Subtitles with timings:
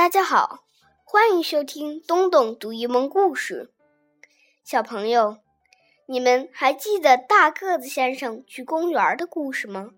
[0.00, 0.64] 大家好，
[1.04, 3.70] 欢迎收听东东读一梦故事。
[4.64, 5.40] 小朋友，
[6.06, 9.90] 你们还记得大个子先生去公园的故事吗？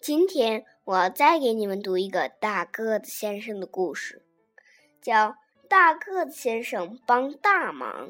[0.00, 4.26] 今天我要再给你们读一个大个子先生的故事，
[5.00, 5.28] 叫
[5.68, 8.08] 《大个子先生帮大忙》。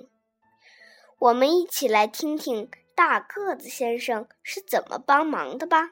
[1.18, 5.90] 我们一起来听听大个子先生是怎么帮忙的吧。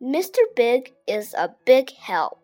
[0.00, 0.50] Mr.
[0.54, 2.38] Big is a big help.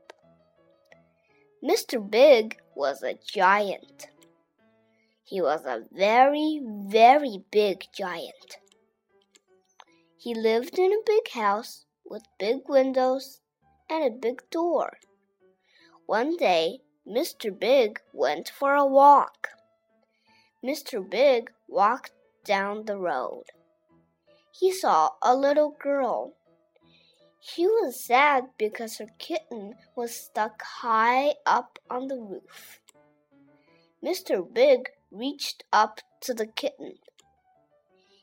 [1.62, 1.98] Mr.
[2.08, 4.08] Big was a giant.
[5.24, 8.58] He was a very, very big giant.
[10.16, 13.40] He lived in a big house with big windows
[13.90, 14.98] and a big door.
[16.06, 17.56] One day, Mr.
[17.58, 19.48] Big went for a walk.
[20.64, 21.08] Mr.
[21.08, 22.12] Big walked
[22.44, 23.44] down the road.
[24.52, 26.34] He saw a little girl
[27.40, 32.80] she was sad because her kitten was stuck high up on the roof.
[34.04, 34.42] Mr.
[34.52, 36.94] Big reached up to the kitten.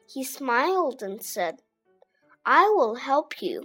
[0.08, 1.61] He smiled and said,
[2.45, 3.63] I will help you.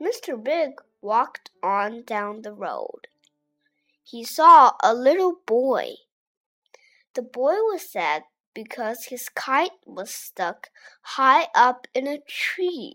[0.00, 0.42] Mr.
[0.42, 3.08] Big walked on down the road.
[4.02, 5.94] He saw a little boy.
[7.14, 8.22] The boy was sad
[8.54, 10.70] because his kite was stuck
[11.02, 12.94] high up in a tree.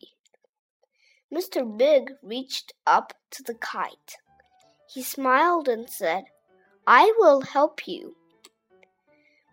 [1.33, 1.65] Mr.
[1.77, 4.17] Big reached up to the kite.
[4.87, 6.25] He smiled and said,
[6.85, 8.15] I will help you.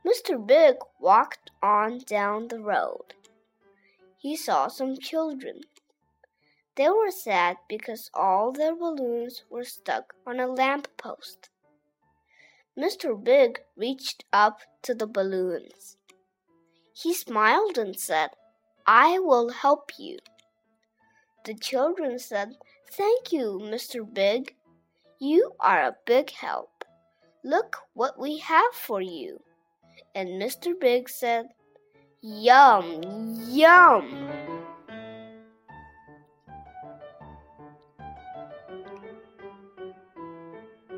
[0.06, 0.44] Mr.
[0.46, 3.14] Big walked on down the road.
[4.18, 5.62] He saw some children.
[6.76, 11.48] They were sad because all their balloons were stuck on a lamp post.
[12.78, 13.22] Mr.
[13.22, 15.96] Big reached up to the balloons.
[16.92, 18.30] He smiled and said,
[18.86, 20.18] I will help you.
[21.44, 22.56] The children said,
[22.92, 24.04] Thank you, Mr.
[24.12, 24.54] Big.
[25.18, 26.84] You are a big help.
[27.44, 29.40] Look what we have for you.
[30.14, 30.78] And Mr.
[30.78, 31.46] Big said,
[32.22, 33.02] Yum,
[33.48, 34.29] yum.